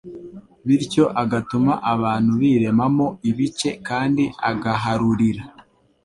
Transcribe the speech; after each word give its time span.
bityo 0.65 1.03
agatuma 1.23 1.73
abantu 1.93 2.31
birema 2.41 2.85
mo 2.95 3.07
ibice 3.29 3.69
kandi 3.87 4.23
agaharurira 4.49 5.43